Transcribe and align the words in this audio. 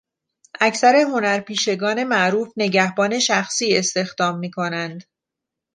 اکثر 0.61 0.95
هنرپیشگان 0.95 2.03
معروف 2.03 2.53
نگهبان 2.57 3.19
شخصی 3.19 3.77
استخدام 3.77 4.39
میکنند. 4.39 5.03